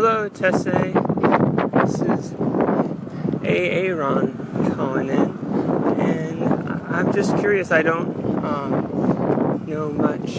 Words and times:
Hello, 0.00 0.28
Tesse. 0.28 0.62
This 1.72 2.02
is 2.02 2.32
Aaron 3.42 4.72
calling 4.76 5.08
in, 5.08 5.36
and 5.98 6.44
I'm 6.86 7.12
just 7.12 7.36
curious. 7.38 7.72
I 7.72 7.82
don't 7.82 8.44
um, 8.44 9.64
know 9.66 9.90
much 9.90 10.36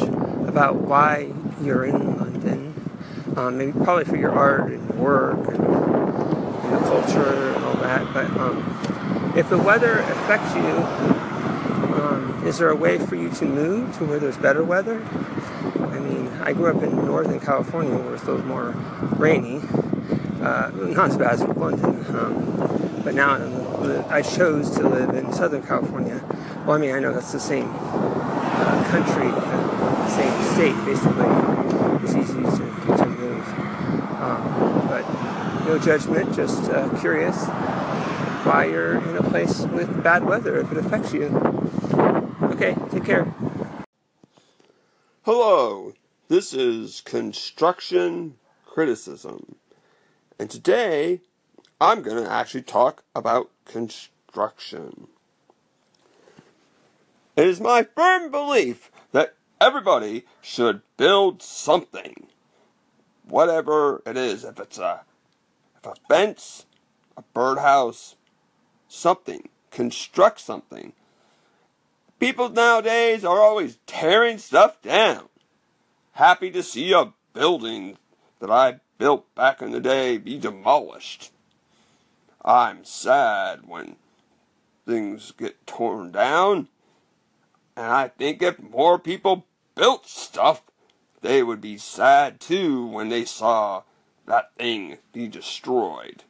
about 0.48 0.76
why 0.76 1.34
you're 1.62 1.84
in 1.84 2.18
London. 2.18 2.74
Um, 3.36 3.58
maybe 3.58 3.74
probably 3.74 4.06
for 4.06 4.16
your 4.16 4.32
art 4.32 4.72
and 4.72 4.98
work 4.98 5.46
and, 5.50 5.60
and 5.60 6.74
the 6.74 6.80
culture 6.80 7.54
and 7.54 7.66
all 7.66 7.76
that. 7.82 8.14
But 8.14 8.28
um, 8.38 9.34
if 9.36 9.50
the 9.50 9.58
weather 9.58 10.00
affects 10.00 10.56
you, 10.56 10.72
um, 12.00 12.44
is 12.48 12.60
there 12.60 12.70
a 12.70 12.78
way 12.78 12.98
for 12.98 13.18
you 13.18 13.30
to 13.32 13.44
move 13.44 13.98
to 13.98 14.06
where 14.06 14.20
there's 14.20 14.38
better 14.38 14.64
weather? 14.64 15.06
I 16.42 16.54
grew 16.54 16.68
up 16.68 16.82
in 16.82 16.96
Northern 17.06 17.40
California 17.40 17.98
where 17.98 18.16
it's 18.16 18.24
a 18.24 18.32
little 18.32 18.46
more 18.46 18.72
rainy. 19.18 19.62
Uh, 20.42 20.72
not 20.74 21.10
as 21.10 21.18
bad 21.18 21.34
as 21.34 21.44
London, 21.44 22.06
um, 22.16 23.02
but 23.04 23.14
now 23.14 23.36
I 24.10 24.22
chose 24.22 24.72
to 24.78 24.88
live 24.88 25.10
in 25.10 25.34
Southern 25.34 25.62
California. 25.64 26.24
Well, 26.66 26.78
I 26.78 26.80
mean, 26.80 26.96
I 26.96 27.00
know 27.00 27.14
that's 27.14 27.34
the 27.34 27.42
same 27.42 27.70
uh, 27.76 28.84
country, 28.90 29.28
uh, 29.28 30.08
same 30.08 30.54
state, 30.54 30.86
basically. 30.86 31.26
It's 32.04 32.16
easy 32.16 32.42
to, 32.42 32.98
to 32.98 33.06
move. 33.06 33.48
Um, 34.22 34.88
but 34.88 35.66
no 35.66 35.78
judgment, 35.78 36.34
just 36.34 36.70
uh, 36.72 36.88
curious 37.00 37.46
why 38.46 38.66
you're 38.66 38.98
in 38.98 39.18
a 39.18 39.24
place 39.24 39.60
with 39.62 40.04
bad 40.04 40.24
weather 40.24 40.58
if 40.58 40.72
it 40.72 40.78
affects 40.78 41.14
you. 41.14 41.26
Okay, 42.44 42.76
take 42.92 43.04
care. 43.04 43.26
Hello, 45.24 45.89
this 46.30 46.54
is 46.54 47.02
Construction 47.02 48.36
Criticism. 48.64 49.56
And 50.38 50.48
today 50.48 51.22
I'm 51.82 52.04
going 52.04 52.24
to 52.24 52.32
actually 52.32 52.62
talk 52.62 53.04
about 53.16 53.50
construction. 53.66 55.08
It 57.36 57.48
is 57.48 57.60
my 57.60 57.82
firm 57.96 58.30
belief 58.30 58.92
that 59.12 59.34
everybody 59.60 60.26
should 60.40 60.82
build 60.98 61.42
something. 61.42 62.28
Whatever 63.24 64.04
it 64.06 64.16
is, 64.16 64.44
if 64.44 64.60
it's 64.60 64.78
a 64.78 65.02
if 65.78 65.86
a 65.86 65.96
fence, 66.08 66.68
a 67.18 67.24
birdhouse, 67.34 68.16
something, 68.88 69.50
construct 69.72 70.42
something. 70.42 70.94
People 72.20 72.50
nowadays 72.50 73.26
are 73.26 73.40
always 73.40 73.80
tearing 73.88 74.38
stuff 74.38 74.80
down. 74.84 75.29
Happy 76.20 76.52
to 76.52 76.62
see 76.62 76.92
a 76.92 77.14
building 77.34 77.98
that 78.42 78.52
I 78.52 78.82
built 78.98 79.34
back 79.36 79.62
in 79.62 79.72
the 79.72 79.80
day 79.80 80.18
be 80.18 80.38
demolished. 80.38 81.32
I'm 82.44 82.84
sad 82.84 83.62
when 83.66 83.96
things 84.86 85.32
get 85.32 85.66
torn 85.66 86.12
down. 86.12 86.68
And 87.78 87.86
I 87.86 88.10
think 88.10 88.42
if 88.42 88.60
more 88.60 89.00
people 89.00 89.46
built 89.76 90.08
stuff, 90.08 90.62
they 91.22 91.42
would 91.42 91.62
be 91.62 91.78
sad 91.78 92.42
too 92.42 92.86
when 92.86 93.08
they 93.08 93.24
saw 93.24 93.84
that 94.26 94.54
thing 94.56 94.98
be 95.14 95.30
destroyed. 95.30 96.26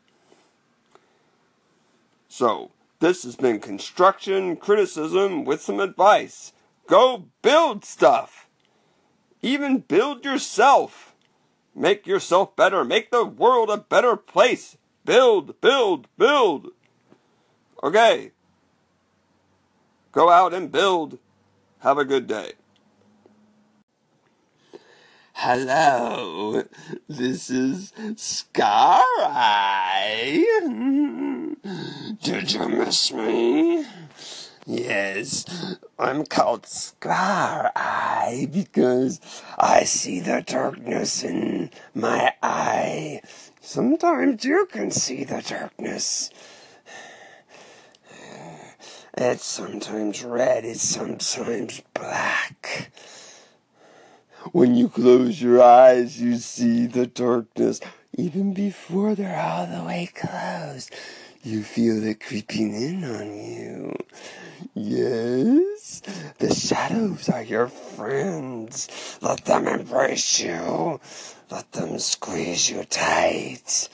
So, 2.28 2.70
this 3.00 3.24
has 3.24 3.36
been 3.36 3.60
construction 3.60 4.56
criticism 4.56 5.46
with 5.46 5.64
some 5.64 5.80
advice. 5.80 6.54
Go 6.86 7.26
build 7.42 7.84
stuff. 7.84 8.49
Even 9.42 9.80
build 9.80 10.26
yourself. 10.26 11.16
Make 11.76 12.06
yourself 12.06 12.56
better. 12.56 12.84
Make 12.84 13.12
the 13.12 13.26
world 13.26 13.70
a 13.70 13.78
better 13.78 14.16
place. 14.16 14.78
Build, 15.06 15.60
build, 15.62 16.08
build. 16.18 16.72
Okay. 17.82 18.32
Go 20.12 20.30
out 20.30 20.54
and 20.54 20.72
build. 20.72 21.20
Have 21.80 21.98
a 21.98 22.06
good 22.06 22.28
day. 22.28 22.54
Hello, 25.42 26.64
this 27.08 27.50
is 27.50 27.94
Scar 28.18 29.06
Eye. 29.20 30.44
Did 32.22 32.52
you 32.52 32.68
miss 32.68 33.14
me? 33.14 33.86
Yes, 34.72 35.46
I'm 35.98 36.28
called 36.28 36.68
Scar 36.68 37.72
Eye 37.76 38.48
because 38.52 39.20
I 39.58 39.84
see 39.84 40.20
the 40.20 40.44
darkness 40.46 41.24
in 41.24 41.72
my 41.96 42.34
eye. 42.44 43.22
Sometimes 43.62 44.46
you 44.46 44.68
can 44.72 44.92
see 44.92 45.24
the 45.24 45.42
darkness. 45.42 46.30
It's 49.18 49.44
sometimes 49.44 50.24
red, 50.24 50.66
it's 50.66 50.84
sometimes 50.84 51.82
black. 51.96 52.92
When 54.52 54.76
you 54.76 54.88
close 54.88 55.42
your 55.42 55.64
eyes, 55.64 56.22
you 56.22 56.36
see 56.36 56.86
the 56.86 57.08
darkness. 57.08 57.82
Even 58.16 58.54
before 58.54 59.16
they're 59.16 59.40
all 59.40 59.66
the 59.66 59.84
way 59.84 60.10
closed, 60.14 60.94
you 61.44 61.64
feel 61.64 62.04
it 62.04 62.20
creeping 62.20 62.74
in 62.74 63.04
on 63.04 63.34
you. 63.38 63.96
Yes, 64.74 66.02
the 66.38 66.54
shadows 66.54 67.30
are 67.30 67.44
your 67.44 67.68
friends. 67.68 69.18
Let 69.22 69.46
them 69.46 69.68
embrace 69.68 70.42
you. 70.42 71.00
Let 71.50 71.72
them 71.72 71.98
squeeze 72.00 72.70
you 72.70 72.84
tight. 72.84 73.90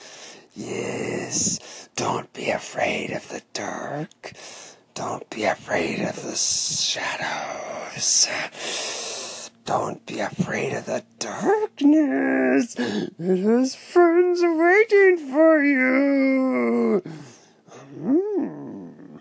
Yes, 0.54 1.88
don't 1.94 2.32
be 2.32 2.50
afraid 2.50 3.12
of 3.12 3.28
the 3.28 3.42
dark. 3.52 4.32
Don't 4.94 5.28
be 5.30 5.44
afraid 5.44 6.00
of 6.00 6.22
the 6.22 6.34
shadows. 6.34 8.26
Don't 9.64 10.04
be 10.06 10.20
afraid 10.20 10.72
of 10.72 10.86
the 10.86 11.04
darkness. 11.18 12.74
It 12.78 13.12
has 13.18 13.74
friends 13.74 14.40
waiting 14.42 15.18
for 15.30 15.62
you. 15.62 17.02
Mm. 17.96 19.20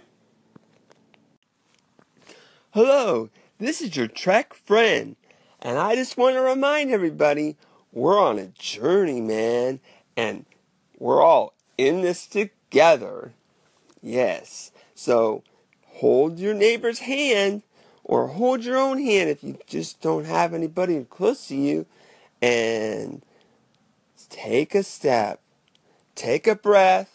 Hello, 2.72 3.30
this 3.58 3.80
is 3.80 3.96
your 3.96 4.08
Trek 4.08 4.54
friend, 4.54 5.16
and 5.62 5.78
I 5.78 5.96
just 5.96 6.18
want 6.18 6.36
to 6.36 6.42
remind 6.42 6.92
everybody 6.92 7.56
we're 7.94 8.20
on 8.20 8.38
a 8.38 8.48
journey, 8.48 9.22
man, 9.22 9.80
and 10.18 10.46
we're 11.00 11.24
all 11.24 11.54
in 11.78 12.02
this 12.02 12.28
together. 12.28 13.32
Yes, 14.02 14.72
so 14.94 15.42
hold 15.86 16.38
your 16.38 16.54
neighbor's 16.54 17.00
hand 17.00 17.62
or 18.04 18.28
hold 18.28 18.66
your 18.66 18.78
own 18.78 19.02
hand 19.02 19.30
if 19.30 19.42
you 19.42 19.58
just 19.68 20.02
don't 20.02 20.26
have 20.26 20.54
anybody 20.54 21.06
close 21.10 21.48
to 21.48 21.56
you 21.56 21.86
and 22.42 23.22
take 24.30 24.76
a 24.76 24.84
step, 24.84 25.40
take 26.14 26.46
a 26.46 26.56
breath, 26.56 27.15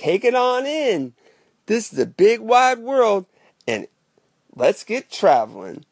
take 0.00 0.24
it 0.24 0.34
on 0.34 0.66
in. 0.66 1.12
This 1.66 1.92
is 1.92 1.98
a 1.98 2.06
big 2.06 2.40
wide 2.40 2.78
world 2.78 3.26
and 3.68 3.86
let's 4.54 4.82
get 4.82 5.10
traveling. 5.10 5.84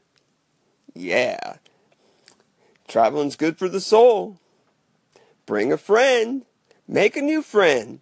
Yeah. 0.94 1.56
Traveling's 2.88 3.36
good 3.36 3.58
for 3.58 3.69
the 3.69 3.80
soul. 3.80 4.38
Bring 5.44 5.72
a 5.72 5.76
friend. 5.76 6.44
Make 6.86 7.16
a 7.16 7.22
new 7.22 7.42
friend. 7.42 8.00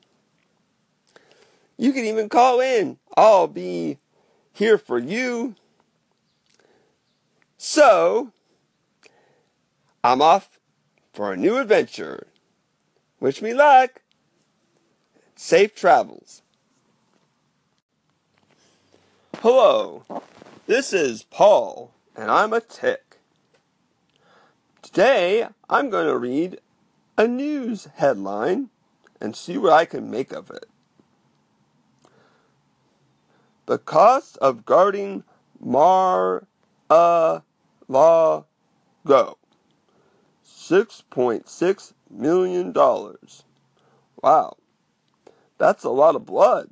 You 1.77 1.93
can 1.93 2.05
even 2.05 2.29
call 2.29 2.61
in. 2.61 2.99
I'll 3.17 3.49
be 3.49 3.99
here 4.53 4.79
for 4.79 4.99
you. 4.99 5.57
So, 7.59 8.33
I'm 10.05 10.23
off 10.23 10.61
for 11.13 11.33
a 11.33 11.37
new 11.37 11.59
adventure. 11.59 12.29
Wish 13.19 13.43
me 13.43 13.53
luck. 13.53 14.03
Safe 15.39 15.75
travels. 15.75 16.41
Hello, 19.41 20.03
this 20.67 20.95
is 20.95 21.25
Paul, 21.25 21.93
and 22.17 22.31
I'm 22.31 22.55
a 22.55 22.61
tick. 22.61 23.19
Today, 24.81 25.47
I'm 25.69 25.91
going 25.91 26.07
to 26.07 26.17
read 26.17 26.59
a 27.19 27.29
news 27.29 27.87
headline 27.97 28.71
and 29.21 29.37
see 29.37 29.59
what 29.59 29.75
I 29.75 29.85
can 29.85 30.11
make 30.11 30.33
of 30.33 30.51
it. 30.51 30.65
The 33.67 33.77
cost 33.77 34.39
of 34.39 34.65
guarding 34.65 35.23
Mar 35.61 36.47
a 36.89 37.43
law 37.89 38.47
go. 39.07 39.37
$6.6 40.47 41.93
million. 42.11 42.73
Wow. 44.23 44.57
That's 45.59 45.85
a 45.85 45.91
lot 45.91 46.17
of 46.17 46.27
blood. 46.27 46.69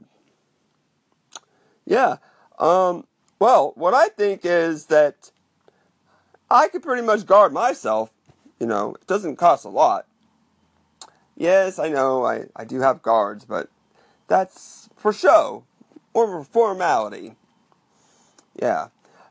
Yeah. 1.86 2.16
Um, 2.58 3.06
well, 3.38 3.72
what 3.76 3.94
I 3.94 4.08
think 4.08 4.40
is 4.44 4.86
that 4.86 5.30
I 6.50 6.68
could 6.68 6.82
pretty 6.82 7.02
much 7.02 7.26
guard 7.26 7.52
myself. 7.52 8.10
You 8.60 8.66
know, 8.66 8.94
it 8.94 9.06
doesn't 9.06 9.36
cost 9.36 9.64
a 9.64 9.68
lot. 9.68 10.06
Yes, 11.36 11.78
I 11.78 11.88
know, 11.88 12.24
I, 12.24 12.44
I 12.54 12.64
do 12.64 12.80
have 12.80 13.02
guards, 13.02 13.44
but 13.44 13.68
that's 14.28 14.88
for 14.96 15.12
show 15.12 15.64
or 16.12 16.26
for 16.26 16.44
formality. 16.44 17.34
Yeah. 18.54 18.88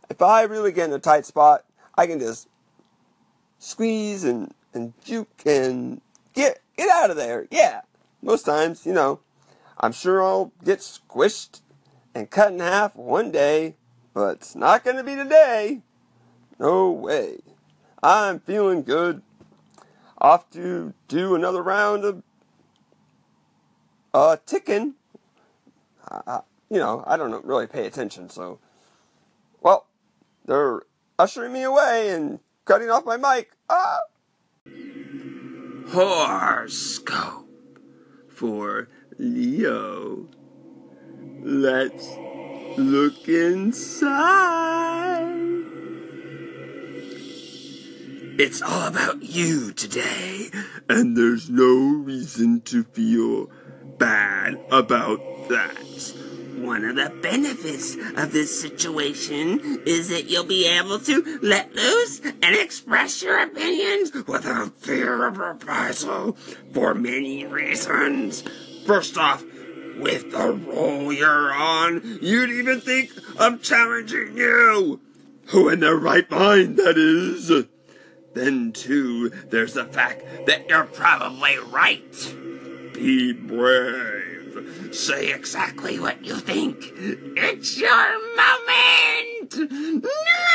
If 0.10 0.22
I 0.22 0.44
really 0.44 0.74
get 0.74 0.90
in 0.90 0.94
a 0.94 1.00
tight 1.00 1.26
spot, 1.26 1.64
I 1.96 2.08
can 2.08 2.20
just 2.20 2.50
squeeze 3.58 4.26
and, 4.26 4.54
and 4.74 4.94
juke 5.04 5.44
and 5.46 6.02
get 6.34 6.60
get 6.76 6.90
out 6.90 7.10
of 7.10 7.16
there. 7.16 7.48
Yeah. 7.50 7.82
Most 8.22 8.44
times, 8.44 8.86
you 8.86 8.94
know, 8.94 9.22
I'm 9.84 9.92
sure 9.92 10.24
I'll 10.24 10.54
get 10.64 10.80
squished 10.80 11.60
and 12.16 12.30
cut 12.30 12.54
in 12.54 12.60
half 12.60 12.96
one 12.96 13.32
day, 13.32 13.76
but 14.14 14.38
it's 14.38 14.56
not 14.56 14.86
going 14.86 14.96
to 14.96 15.04
be 15.04 15.14
today. 15.14 15.82
No 16.58 16.90
way. 16.90 17.40
I'm 18.02 18.40
feeling 18.40 18.84
good. 18.84 19.22
Off 20.20 20.50
to 20.52 20.94
do 21.10 21.36
another 21.36 21.62
round 21.62 22.06
of 22.06 22.24
uh, 24.14 24.38
ticking. 24.46 24.94
Uh, 26.10 26.40
you 26.70 26.78
know, 26.78 27.04
I 27.06 27.18
don't 27.18 27.44
really 27.44 27.68
pay 27.68 27.86
attention, 27.86 28.30
so. 28.30 28.60
Well, 29.60 29.88
they're 30.46 30.84
ushering 31.20 31.52
me 31.52 31.64
away 31.64 32.10
and 32.12 32.40
cutting 32.64 32.90
off 32.90 33.04
my 33.04 33.18
mic. 33.18 33.52
Ah! 33.70 34.00
Horoscope 35.90 37.50
for 38.30 38.88
Leo. 39.24 40.28
Let's 41.42 42.08
look 42.78 43.28
inside. 43.28 44.44
It's 48.38 48.62
all 48.62 48.88
about 48.88 49.24
you 49.24 49.72
today, 49.72 50.50
and 50.90 51.16
there's 51.16 51.50
no 51.50 52.02
reason 52.04 52.62
to 52.62 52.84
feel 52.84 53.50
bad 53.98 54.56
about 54.72 55.20
that. 55.50 55.78
One 56.58 56.84
of 56.86 56.96
the 56.96 57.12
benefits 57.22 57.96
of 58.18 58.32
this 58.32 58.60
situation 58.60 59.82
is 59.86 60.10
that 60.10 60.30
you'll 60.30 60.46
be 60.46 60.68
able 60.68 61.00
to 61.00 61.40
let 61.42 61.74
loose 61.74 62.22
and 62.22 62.56
express 62.56 63.22
your 63.22 63.42
opinions 63.42 64.14
without 64.28 64.78
fear 64.78 65.28
of 65.28 65.38
reprisal 65.38 66.34
for 66.74 66.94
many 66.94 67.46
reasons. 67.46 68.44
First 68.86 69.18
off, 69.18 69.44
with 69.98 70.32
the 70.32 70.52
roll 70.52 71.14
you're 71.14 71.54
on, 71.54 72.20
you'd 72.22 72.50
even 72.50 72.82
think 72.82 73.12
of 73.38 73.62
challenging 73.62 74.38
you. 74.38 75.00
Who 75.48 75.70
in 75.70 75.80
their 75.80 75.96
right 75.96 76.30
mind, 76.30 76.78
that 76.78 76.98
is. 76.98 77.52
Then, 78.34 78.72
too, 78.72 79.30
there's 79.30 79.74
the 79.74 79.86
fact 79.86 80.24
that 80.48 80.68
you're 80.68 80.86
probably 80.86 81.58
right. 81.58 82.36
Be 82.94 83.32
brave. 83.32 84.90
Say 84.92 85.32
exactly 85.32 86.00
what 86.00 86.26
you 86.26 86.36
think. 86.36 86.78
It's 86.96 87.78
your 87.78 88.36
moment! 88.36 90.04
Oh 90.06 90.53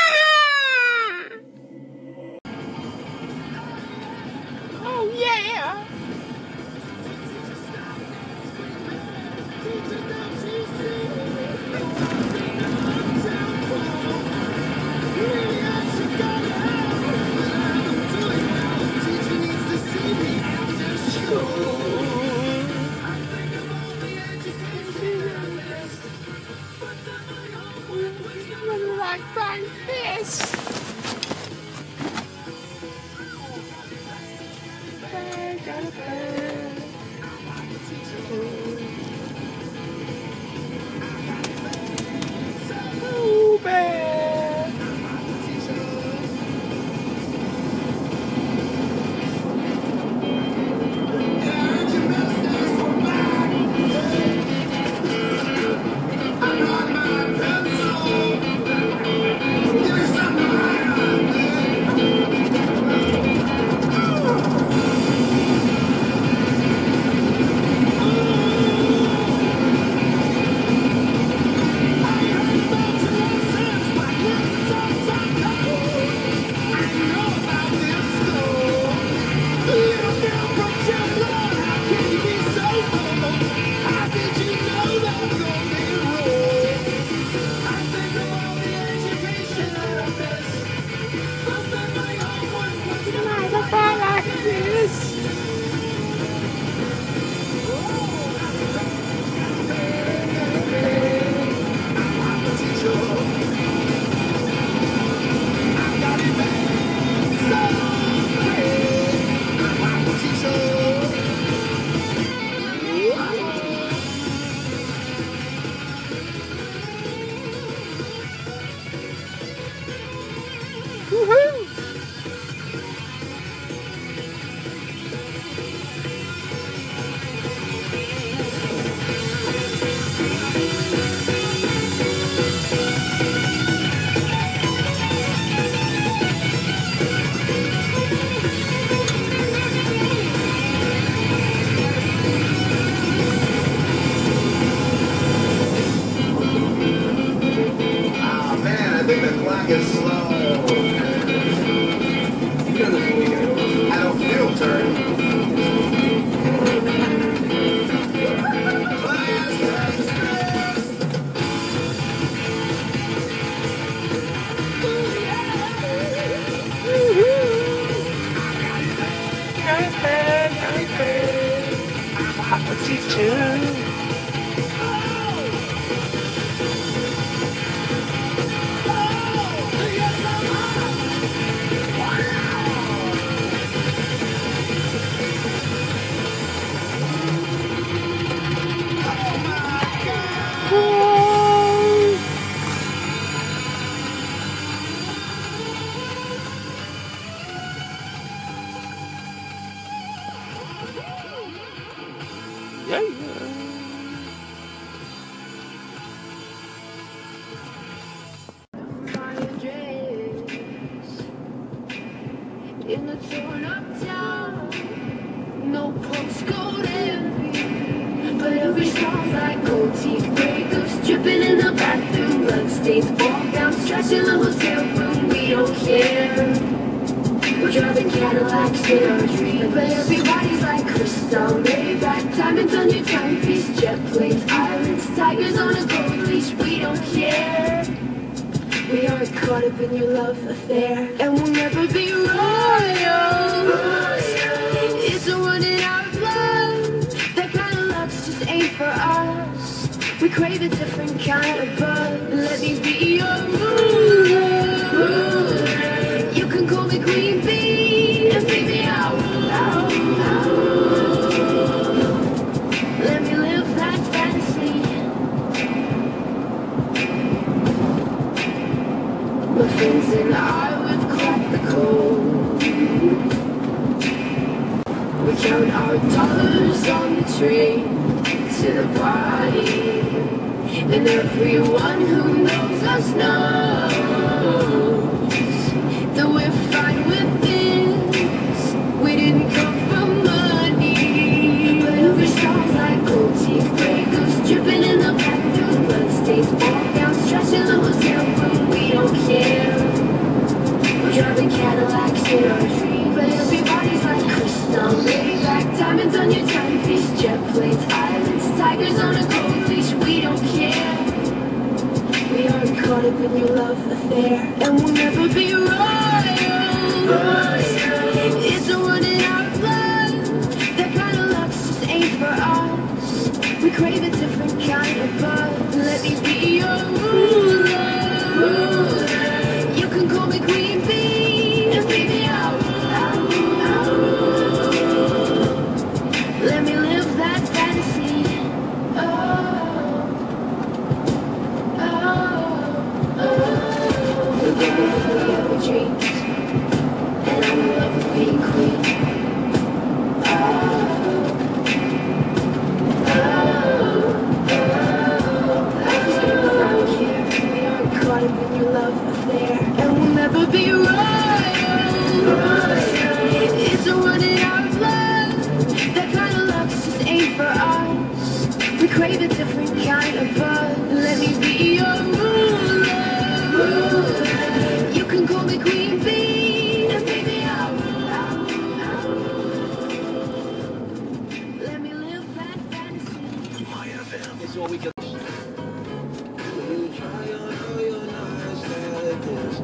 Today's 389.29 389.59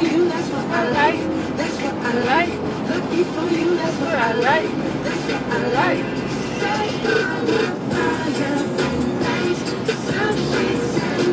for 0.00 0.06
you, 0.06 0.28
that's 0.28 0.48
what 0.48 0.64
I 0.64 0.90
like. 0.90 1.20
That's 1.56 1.76
what 1.82 1.94
I 1.94 2.12
like. 2.24 2.52
Lucky 2.88 3.22
for 3.24 3.46
you, 3.54 3.76
that's 3.76 3.96
what 3.98 4.14
I 4.14 4.32
like. 4.32 4.70
That's 5.04 5.24
what 5.28 5.42
I 5.50 5.68
like. 5.78 6.04
Say 6.60 7.04
I'm 7.20 7.48
a 7.48 7.60
fireplace. 7.90 9.62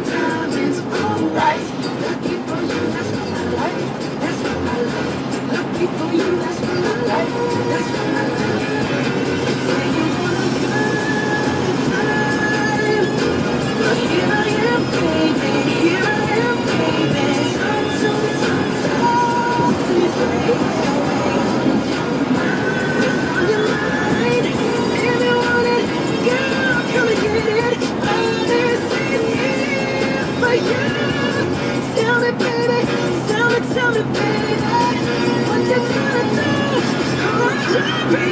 Diamonds, 0.10 0.80
alright. 0.80 1.66
Lucky 2.04 2.36
for 2.46 2.60
you, 2.68 2.82
that's 2.94 3.12
what 3.16 3.30
I 3.32 3.44
like. 3.58 3.80
That's 4.22 4.40
what 4.44 4.58
I 4.58 4.84
like. 4.92 5.16
Lucky 5.54 5.86
for 5.96 6.10
you, 6.14 6.30
that's 6.38 6.60
what 6.60 6.78
I 6.78 6.96
like. 7.08 7.32
That's 7.70 7.90
what 7.92 8.08
I 8.08 8.28
like. 8.28 8.37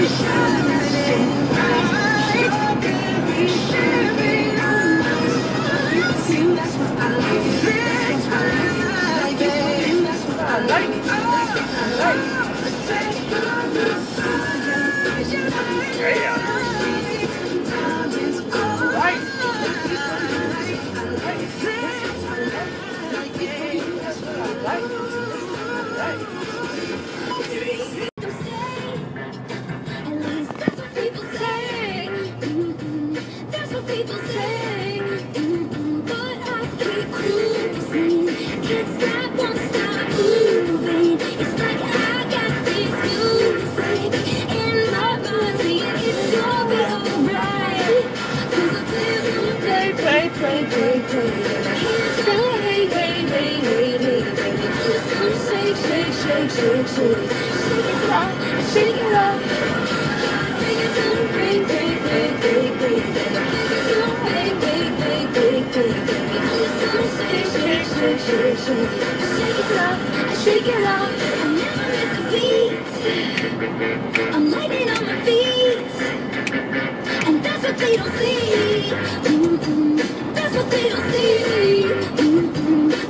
salvation 0.07 1.34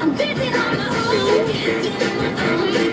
I'm 0.02 0.16
busy 0.16 0.48
on 0.54 0.78
my 0.78 0.90
own. 2.80 2.85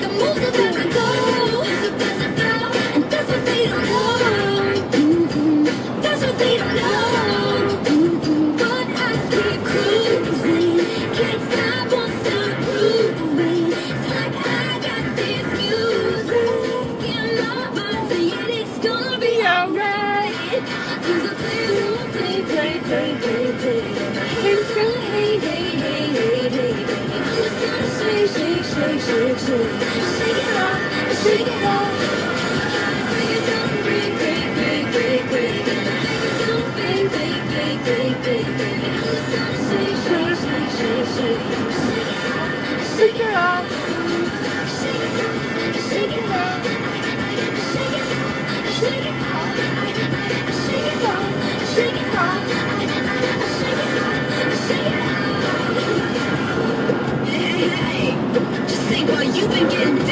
begin 59.52 60.11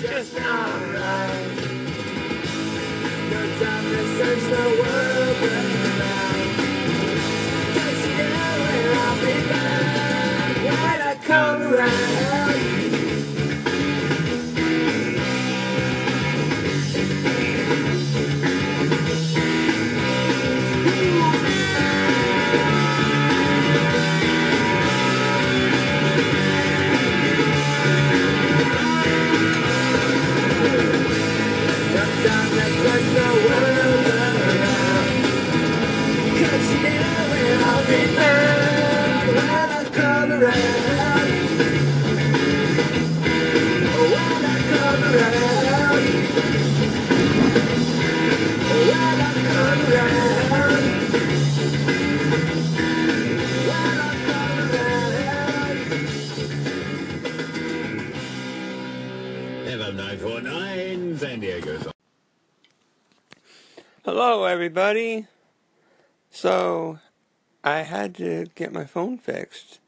Just 0.00 0.36
not. 0.38 0.71
Hello, 64.24 64.44
everybody. 64.44 65.26
So, 66.30 67.00
I 67.64 67.78
had 67.78 68.14
to 68.18 68.46
get 68.54 68.72
my 68.72 68.84
phone 68.84 69.18
fixed, 69.18 69.80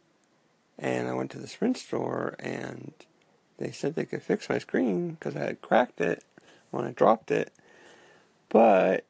and 0.77 1.07
I 1.07 1.14
went 1.14 1.31
to 1.31 1.38
the 1.38 1.47
Sprint 1.47 1.77
store, 1.77 2.35
and 2.40 2.94
they 3.59 3.70
said 3.70 3.94
they 3.94 4.05
could 4.05 4.25
fix 4.25 4.49
my 4.49 4.59
screen 4.59 5.11
because 5.11 5.37
I 5.37 5.44
had 5.44 5.62
cracked 5.62 6.01
it 6.01 6.25
when 6.73 6.85
I 6.85 6.90
dropped 6.90 7.31
it, 7.31 7.53
but 8.49 9.05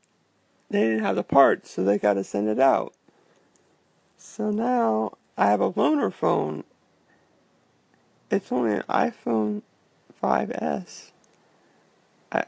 they 0.69 0.83
didn't 0.83 1.05
have 1.05 1.17
the 1.17 1.23
parts, 1.23 1.71
so 1.71 1.83
they 1.83 1.97
got 1.97 2.15
to 2.15 2.23
send 2.23 2.51
it 2.51 2.61
out. 2.61 2.93
So 4.19 4.51
now 4.51 5.17
I 5.39 5.47
have 5.47 5.63
a 5.63 5.73
loaner 5.73 6.13
phone. 6.13 6.65
It's 8.31 8.53
only 8.53 8.75
an 8.75 8.85
iPhone 8.91 9.63
5S. 10.23 11.13
I, 12.31 12.45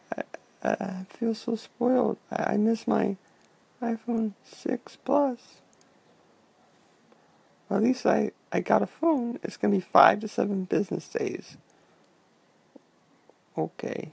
I 0.63 1.05
feel 1.11 1.35
so 1.35 1.57
spoiled. 1.57 2.19
I, 2.31 2.55
I 2.55 2.57
miss 2.57 2.87
my 2.87 3.17
iPhone 3.83 4.33
6 4.45 4.99
Plus. 5.05 5.39
Well, 7.69 7.79
at 7.79 7.85
least 7.85 8.07
I, 8.07 8.31
I 8.53 8.61
got 8.61 8.83
a 8.83 8.87
phone. 8.87 9.39
It's 9.43 9.57
going 9.57 9.73
to 9.73 9.79
be 9.79 9.85
five 9.93 10.21
to 10.21 10.29
seven 10.29 10.65
business 10.65 11.09
days. 11.09 11.57
Okay. 13.57 14.13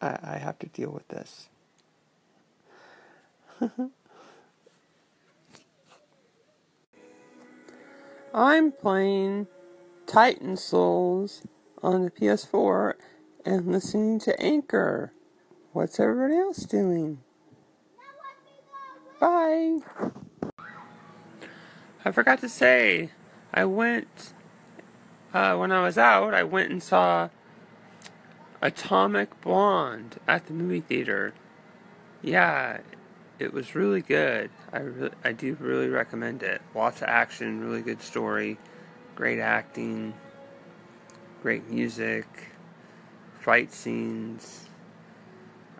I, 0.00 0.18
I 0.22 0.38
have 0.38 0.58
to 0.60 0.66
deal 0.66 0.90
with 0.90 1.08
this. 1.08 1.48
I'm 8.34 8.72
playing 8.72 9.48
Titan 10.06 10.56
Souls 10.56 11.42
on 11.82 12.04
the 12.04 12.10
PS4 12.10 12.94
and 13.44 13.70
listening 13.70 14.18
to 14.20 14.40
Anchor. 14.40 15.12
What's 15.72 15.98
everybody 15.98 16.36
else 16.36 16.64
doing? 16.64 17.18
Bye. 19.20 19.78
I 22.04 22.10
forgot 22.10 22.40
to 22.40 22.48
say, 22.48 23.10
I 23.54 23.64
went, 23.64 24.34
uh, 25.32 25.56
when 25.56 25.72
I 25.72 25.82
was 25.82 25.96
out, 25.96 26.34
I 26.34 26.42
went 26.42 26.70
and 26.70 26.82
saw 26.82 27.28
Atomic 28.60 29.40
Blonde 29.40 30.18
at 30.26 30.46
the 30.46 30.52
movie 30.52 30.80
theater. 30.80 31.34
Yeah, 32.22 32.78
it 33.38 33.52
was 33.52 33.74
really 33.74 34.02
good. 34.02 34.50
I, 34.72 34.80
re- 34.80 35.10
I 35.24 35.32
do 35.32 35.56
really 35.60 35.88
recommend 35.88 36.42
it. 36.42 36.62
Lots 36.74 37.02
of 37.02 37.08
action, 37.08 37.60
really 37.60 37.82
good 37.82 38.02
story, 38.02 38.58
great 39.14 39.38
acting, 39.38 40.14
great 41.42 41.68
music, 41.68 42.51
fight 43.42 43.72
scenes. 43.72 44.66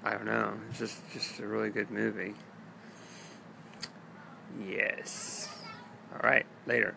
I 0.05 0.12
don't 0.12 0.27
know. 0.27 0.55
It's 0.68 0.81
just 0.81 1.01
just 1.12 1.38
a 1.38 1.46
really 1.46 1.70
good 1.70 1.90
movie. 1.90 2.35
Yes. 4.68 5.48
All 6.12 6.29
right, 6.29 6.44
later. 6.66 6.94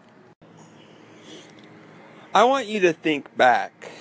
I 2.33 2.43
want 2.43 2.67
you 2.67 2.79
to 2.81 2.93
think 2.93 3.35
back. 3.37 3.91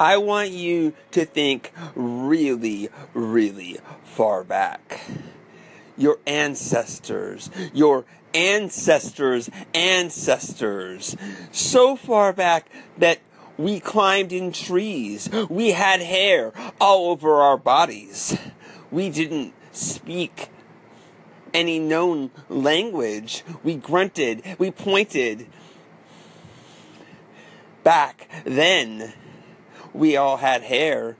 I 0.00 0.16
want 0.16 0.50
you 0.50 0.94
to 1.12 1.24
think 1.24 1.72
really, 1.94 2.88
really 3.14 3.78
far 4.02 4.42
back. 4.42 5.00
Your 5.96 6.18
ancestors, 6.26 7.50
your 7.72 8.04
ancestors' 8.34 9.50
ancestors, 9.74 11.16
so 11.52 11.96
far 11.96 12.32
back 12.32 12.68
that 12.98 13.20
we 13.62 13.80
climbed 13.80 14.32
in 14.32 14.52
trees. 14.52 15.28
We 15.48 15.70
had 15.70 16.00
hair 16.00 16.52
all 16.80 17.10
over 17.10 17.36
our 17.36 17.56
bodies. 17.56 18.36
We 18.90 19.10
didn't 19.10 19.54
speak 19.72 20.48
any 21.54 21.78
known 21.78 22.30
language. 22.48 23.44
We 23.62 23.76
grunted. 23.76 24.42
We 24.58 24.70
pointed. 24.70 25.46
Back 27.84 28.28
then, 28.44 29.12
we 29.92 30.16
all 30.16 30.36
had 30.38 30.62
hair. 30.62 31.16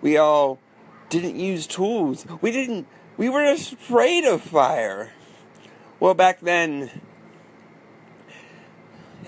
We 0.00 0.16
all 0.16 0.58
didn't 1.08 1.36
use 1.36 1.66
tools. 1.66 2.26
We 2.40 2.52
didn't, 2.52 2.86
we 3.16 3.28
were 3.28 3.44
afraid 3.44 4.24
of 4.24 4.42
fire. 4.42 5.12
Well, 5.98 6.14
back 6.14 6.40
then, 6.40 6.90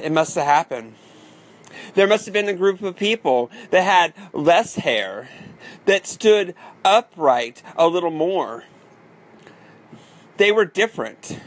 it 0.00 0.12
must 0.12 0.34
have 0.34 0.44
happened. 0.44 0.94
There 1.94 2.06
must 2.06 2.26
have 2.26 2.32
been 2.32 2.48
a 2.48 2.54
group 2.54 2.82
of 2.82 2.96
people 2.96 3.50
that 3.70 3.82
had 3.82 4.14
less 4.32 4.76
hair, 4.76 5.28
that 5.86 6.06
stood 6.06 6.54
upright 6.84 7.62
a 7.76 7.88
little 7.88 8.10
more. 8.10 8.64
They 10.36 10.52
were 10.52 10.64
different. 10.64 11.40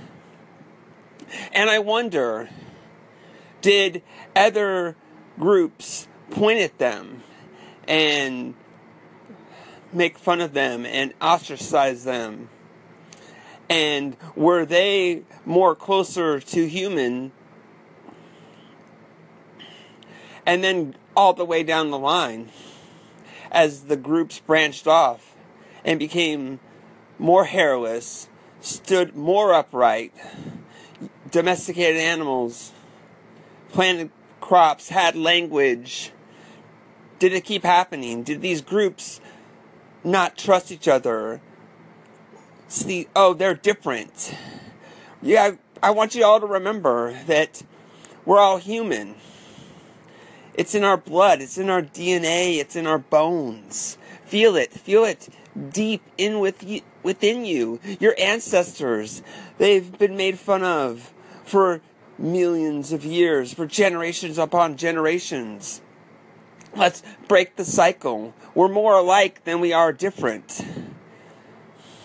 And 1.54 1.70
I 1.70 1.80
wonder 1.80 2.50
did 3.62 4.02
other 4.36 4.96
groups 5.40 6.08
point 6.32 6.60
at 6.60 6.78
them 6.78 7.24
and 7.88 8.56
make 9.94 10.18
fun 10.18 10.42
of 10.42 10.54
them 10.54 10.86
and 10.86 11.14
ostracize 11.22 12.04
them? 12.04 12.50
And 13.70 14.18
were 14.36 14.66
they 14.66 15.24
more 15.46 15.76
closer 15.76 16.40
to 16.40 16.68
human 16.68 17.32
and 20.46 20.64
then 20.64 20.96
all 21.16 21.34
the 21.34 21.46
way 21.46 21.64
down 21.64 21.92
the 21.92 22.00
line 22.00 22.50
as 23.52 23.84
the 23.84 23.98
groups 23.98 24.40
branched 24.40 24.88
off 24.88 25.36
and 25.84 26.00
became 26.00 26.60
more 27.20 27.46
hairless, 27.46 28.30
stood 28.62 29.16
more 29.16 29.54
upright, 29.54 30.14
domesticated 31.30 32.00
animals, 32.00 32.72
planted 33.72 34.10
crops, 34.40 34.90
had 34.90 35.16
language. 35.16 36.12
Did 37.20 37.34
it 37.34 37.44
keep 37.44 37.64
happening? 37.64 38.24
Did 38.24 38.42
these 38.42 38.62
groups 38.62 39.22
not 40.04 40.38
trust 40.38 40.72
each 40.72 40.88
other? 40.88 41.42
See, 42.68 43.08
oh, 43.16 43.34
they're 43.34 43.54
different. 43.54 44.36
Yeah, 45.22 45.52
I 45.84 45.92
want 45.92 46.16
you 46.16 46.26
all 46.26 46.40
to 46.40 46.48
remember 46.48 47.14
that 47.28 47.62
we're 48.26 48.40
all 48.40 48.58
human. 48.58 49.16
It's 50.54 50.76
in 50.76 50.84
our 50.84 50.98
blood, 50.98 51.42
it's 51.42 51.58
in 51.58 51.70
our 51.70 51.82
DNA, 51.82 52.58
it's 52.58 52.76
in 52.76 52.86
our 52.86 53.00
bones. 53.00 53.98
Feel 54.26 54.56
it, 54.56 54.72
feel 54.72 55.04
it 55.04 55.30
deep 55.70 56.02
in 56.18 56.40
with 56.40 56.64
you, 56.64 56.82
within 57.04 57.46
you. 57.46 57.80
Your 58.00 58.16
ancestors, 58.20 59.22
they've 59.58 59.98
been 59.98 60.18
made 60.18 60.40
fun 60.40 60.64
of 60.64 61.14
for 61.46 61.82
millions 62.18 62.92
of 62.92 63.04
years, 63.04 63.54
for 63.54 63.66
generations 63.66 64.38
upon 64.38 64.78
generations. 64.78 65.82
Let's 66.76 67.04
break 67.28 67.56
the 67.56 67.66
cycle. 67.66 68.34
We're 68.56 68.70
more 68.70 68.94
alike 68.94 69.44
than 69.44 69.60
we 69.60 69.74
are 69.74 69.92
different. 69.92 70.66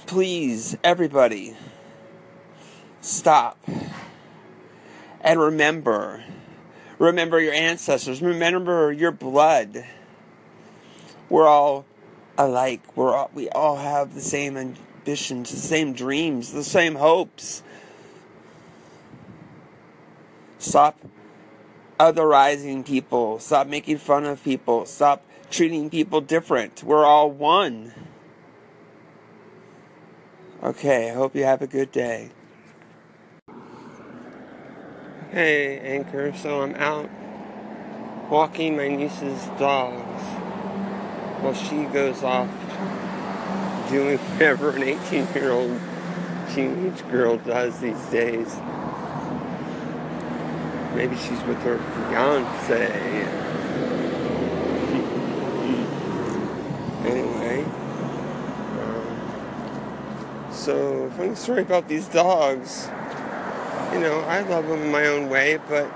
Please, 0.06 0.76
everybody, 0.82 1.56
stop 3.00 3.58
and 5.20 5.40
remember 5.40 6.24
Remember 6.98 7.40
your 7.40 7.52
ancestors. 7.52 8.22
Remember 8.22 8.90
your 8.90 9.12
blood. 9.12 9.84
We're 11.28 11.46
all 11.46 11.84
alike. 12.38 12.96
We're 12.96 13.14
all, 13.14 13.30
we 13.34 13.48
all 13.50 13.76
have 13.76 14.14
the 14.14 14.20
same 14.20 14.56
ambitions, 14.56 15.50
the 15.50 15.56
same 15.58 15.92
dreams, 15.92 16.52
the 16.52 16.64
same 16.64 16.94
hopes. 16.94 17.62
Stop 20.58 20.98
otherizing 22.00 22.84
people. 22.84 23.38
Stop 23.38 23.66
making 23.66 23.98
fun 23.98 24.24
of 24.24 24.42
people. 24.42 24.86
Stop 24.86 25.24
treating 25.50 25.90
people 25.90 26.20
different. 26.20 26.82
We're 26.82 27.04
all 27.04 27.30
one. 27.30 27.92
Okay, 30.62 31.10
I 31.10 31.14
hope 31.14 31.36
you 31.36 31.44
have 31.44 31.62
a 31.62 31.66
good 31.66 31.92
day. 31.92 32.30
Hey, 35.36 35.80
Anchor. 35.80 36.32
So 36.32 36.62
I'm 36.62 36.74
out 36.76 37.10
walking 38.30 38.74
my 38.74 38.88
niece's 38.88 39.44
dogs 39.58 40.22
while 41.42 41.52
she 41.52 41.84
goes 41.92 42.22
off 42.22 42.48
doing 43.90 44.16
whatever 44.32 44.70
an 44.70 44.82
18 44.82 45.28
year 45.34 45.52
old 45.52 45.78
teenage 46.54 47.06
girl 47.10 47.36
does 47.36 47.80
these 47.80 48.02
days. 48.06 48.56
Maybe 50.94 51.16
she's 51.16 51.42
with 51.42 51.58
her 51.64 51.76
fiance. 51.76 53.26
anyway. 57.04 57.62
Um, 58.80 60.50
so, 60.50 61.10
funny 61.10 61.34
story 61.34 61.60
about 61.60 61.88
these 61.88 62.08
dogs 62.08 62.88
you 63.96 64.02
know, 64.02 64.20
I 64.20 64.42
love 64.42 64.66
them 64.66 64.82
in 64.82 64.92
my 64.92 65.06
own 65.06 65.30
way, 65.30 65.58
but 65.68 65.86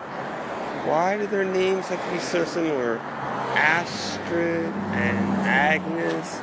why 0.87 1.19
do 1.19 1.27
their 1.27 1.45
names 1.45 1.89
have 1.89 2.03
to 2.03 2.13
be 2.13 2.19
so 2.19 2.47
similar? 2.47 2.97
Astrid 2.97 4.65
and 4.65 5.19
Agnes. 5.47 6.37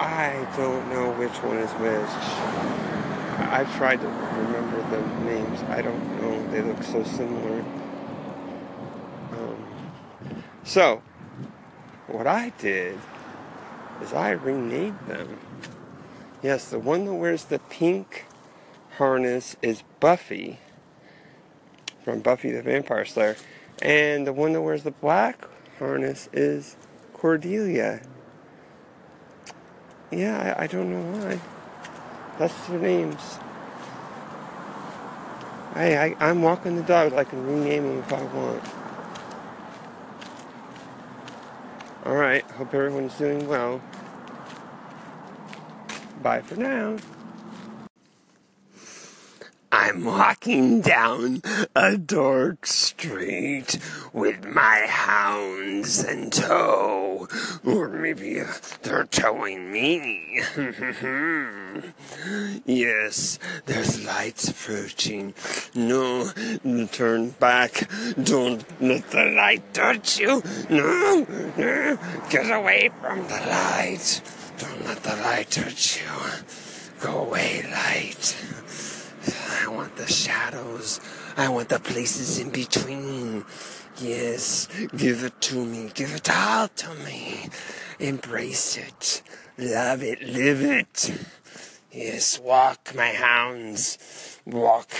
I 0.00 0.46
don't 0.56 0.88
know 0.88 1.10
which 1.14 1.32
one 1.42 1.56
is 1.56 1.70
which. 1.72 2.08
I've 3.50 3.74
tried 3.76 4.02
to 4.02 4.06
remember 4.06 4.76
the 4.88 5.24
names. 5.24 5.62
I 5.64 5.82
don't 5.82 6.20
know. 6.20 6.50
They 6.52 6.62
look 6.62 6.80
so 6.84 7.02
similar. 7.02 7.64
Um, 9.32 9.66
so, 10.62 11.02
what 12.06 12.28
I 12.28 12.50
did 12.58 13.00
is 14.00 14.12
I 14.12 14.30
renamed 14.30 15.08
them. 15.08 15.40
Yes, 16.40 16.68
the 16.68 16.78
one 16.78 17.04
that 17.06 17.14
wears 17.14 17.46
the 17.46 17.58
pink 17.58 18.26
harness 18.98 19.56
is 19.62 19.82
Buffy 20.00 20.58
from 22.04 22.20
Buffy 22.20 22.50
the 22.50 22.62
Vampire 22.62 23.04
Slayer, 23.04 23.36
and 23.80 24.26
the 24.26 24.32
one 24.32 24.52
that 24.52 24.60
wears 24.60 24.82
the 24.82 24.90
black 24.90 25.46
harness 25.78 26.28
is 26.32 26.76
Cordelia. 27.12 28.02
Yeah, 30.10 30.56
I, 30.58 30.64
I 30.64 30.66
don't 30.66 30.90
know 30.90 31.18
why. 31.18 31.40
That's 32.38 32.66
their 32.66 32.78
names. 32.78 33.38
Hey, 35.74 35.96
I, 35.96 36.28
I'm 36.28 36.42
walking 36.42 36.76
the 36.76 36.82
dog. 36.82 37.14
I 37.14 37.24
can 37.24 37.46
rename 37.46 37.84
them 37.84 37.98
if 38.00 38.12
I 38.12 38.22
want. 38.22 38.62
Alright, 42.04 42.44
hope 42.50 42.74
everyone's 42.74 43.16
doing 43.16 43.48
well. 43.48 43.80
Bye 46.20 46.40
for 46.42 46.56
now. 46.56 46.96
I'm 49.74 50.04
walking 50.04 50.82
down 50.82 51.40
a 51.74 51.96
dark 51.96 52.66
street 52.66 53.78
with 54.12 54.44
my 54.44 54.84
hounds 54.86 56.04
in 56.04 56.28
tow. 56.28 57.26
Or 57.64 57.88
maybe 57.88 58.42
they're 58.82 59.04
towing 59.04 59.72
me. 59.72 60.42
yes, 62.66 63.38
there's 63.64 64.04
lights 64.04 64.50
approaching. 64.50 65.32
No, 65.74 66.28
turn 66.92 67.30
back. 67.30 67.88
Don't 68.22 68.62
let 68.78 69.10
the 69.10 69.24
light 69.34 69.72
touch 69.72 70.20
you. 70.20 70.42
No, 70.68 71.26
no, 71.56 71.98
get 72.28 72.50
away 72.50 72.90
from 73.00 73.22
the 73.22 73.40
light. 73.48 74.20
Don't 74.58 74.84
let 74.84 75.02
the 75.02 75.16
light 75.16 75.50
touch 75.50 76.02
you. 76.02 76.10
Go 77.00 77.24
away, 77.24 77.64
light. 77.72 78.36
I 79.60 79.68
want 79.68 79.96
the 79.96 80.06
shadows. 80.06 81.00
I 81.36 81.48
want 81.48 81.68
the 81.68 81.78
places 81.78 82.38
in 82.38 82.50
between. 82.50 83.44
Yes, 83.98 84.68
give 84.96 85.22
it 85.22 85.40
to 85.42 85.64
me. 85.64 85.90
Give 85.94 86.14
it 86.14 86.30
all 86.30 86.68
to 86.68 86.94
me. 87.04 87.48
Embrace 87.98 88.76
it. 88.76 89.22
Love 89.58 90.02
it. 90.02 90.22
Live 90.22 90.62
it. 90.62 91.12
Yes, 91.90 92.40
walk, 92.40 92.94
my 92.94 93.10
hounds. 93.10 94.40
Walk 94.46 94.90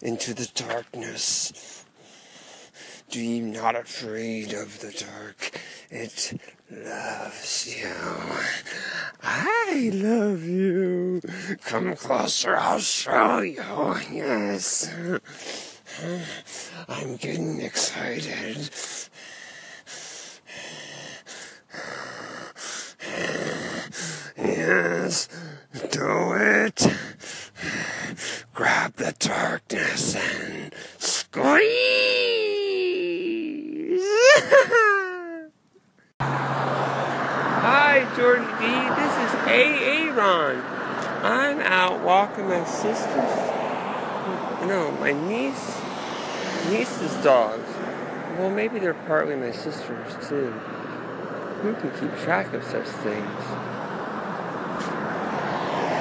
into 0.00 0.34
the 0.34 0.50
darkness. 0.54 1.84
Dream 3.10 3.52
not 3.52 3.76
afraid 3.76 4.52
of 4.52 4.80
the 4.80 4.92
dark. 4.92 5.60
It 5.90 6.40
loves 6.70 7.76
you. 7.80 7.94
I 9.22 9.90
love 9.94 10.44
you. 10.44 11.20
Come 11.64 11.96
closer, 11.96 12.56
I'll 12.56 12.78
show 12.78 13.40
you. 13.40 13.62
Yes. 14.12 14.90
I'm 16.88 17.16
getting 17.16 17.60
excited. 17.60 18.70
Yes, 24.36 25.28
do 25.90 26.32
it. 26.34 26.86
Grab 28.54 28.94
the 28.94 29.14
darkness 29.18 30.14
and 30.14 30.74
squeeze. 30.98 31.68
Hi, 37.70 38.00
Jordan 38.16 38.46
B. 38.58 38.64
This 38.64 39.12
is 39.12 39.34
Aaron. 39.46 40.62
I'm 41.22 41.60
out 41.60 42.00
walking 42.02 42.48
my 42.48 42.64
sister's, 42.64 43.36
no, 44.66 44.90
my 44.98 45.12
niece, 45.12 45.78
niece's 46.70 47.12
dogs. 47.22 47.68
Well, 48.38 48.48
maybe 48.48 48.78
they're 48.78 48.94
partly 48.94 49.36
my 49.36 49.52
sister's 49.52 50.14
too. 50.26 50.50
Who 51.60 51.74
can 51.74 51.90
keep 51.90 52.18
track 52.20 52.54
of 52.54 52.64
such 52.64 52.86
things? 52.86 53.42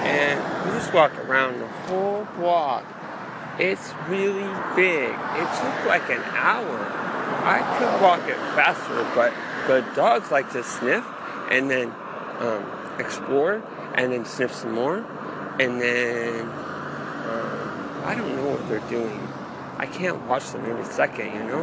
And 0.08 0.39
we 0.63 0.71
just 0.71 0.93
walked 0.93 1.17
around 1.17 1.60
the 1.60 1.67
whole 1.67 2.25
block. 2.38 2.86
It's 3.60 3.91
really 4.08 4.47
big. 4.73 5.10
It 5.10 5.49
took 5.60 5.86
like 5.86 6.10
an 6.10 6.23
hour. 6.32 6.80
I 7.43 7.60
could 7.77 8.01
walk 8.01 8.21
it 8.30 8.38
faster, 8.56 9.06
but 9.13 9.34
the 9.67 9.82
dogs 9.95 10.32
like 10.32 10.49
to 10.53 10.63
sniff 10.63 11.03
and 11.52 11.70
then 11.70 11.94
um, 12.40 12.66
explore 13.00 13.64
and 13.96 14.12
then 14.12 14.26
sniff 14.26 14.54
some 14.54 14.74
more 14.74 15.06
and 15.60 15.82
then 15.82 16.42
um, 16.42 18.02
I 18.06 18.16
don't 18.16 18.36
know 18.36 18.50
what 18.50 18.68
they're 18.70 18.80
doing. 18.90 19.20
I 19.78 19.86
can't 19.86 20.22
watch 20.28 20.52
them 20.52 20.66
every 20.66 20.86
second, 20.86 21.34
you 21.34 21.44
know? 21.44 21.62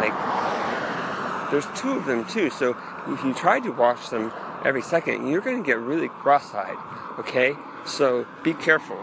Like, 0.00 1.50
there's 1.50 1.66
two 1.78 1.90
of 1.92 2.06
them 2.06 2.24
too, 2.26 2.50
so 2.50 2.76
if 3.08 3.24
you 3.24 3.34
try 3.34 3.60
to 3.60 3.70
watch 3.70 4.10
them 4.10 4.32
every 4.64 4.82
second, 4.82 5.28
you're 5.28 5.40
going 5.40 5.62
to 5.62 5.66
get 5.66 5.78
really 5.78 6.08
cross 6.08 6.54
eyed, 6.54 6.76
okay? 7.18 7.54
So 7.84 8.26
be 8.42 8.54
careful. 8.54 8.98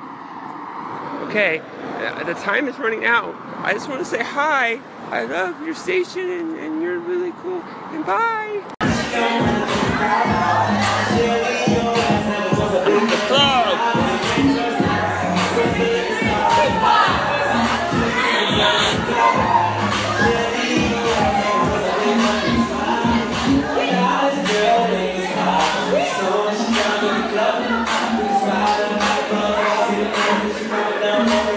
Okay, 1.28 1.60
uh, 1.60 2.24
the 2.26 2.34
time 2.34 2.68
is 2.68 2.78
running 2.78 3.06
out. 3.06 3.34
I 3.58 3.74
just 3.74 3.88
want 3.88 4.00
to 4.00 4.06
say 4.06 4.22
hi. 4.22 4.80
I 5.10 5.24
love 5.24 5.62
your 5.66 5.76
station 5.76 6.30
and, 6.30 6.58
and 6.58 6.82
you're 6.82 7.00
really 7.00 7.32
cool. 7.42 7.62
And 7.92 8.06
bye. 8.06 9.60
Even 10.04 10.40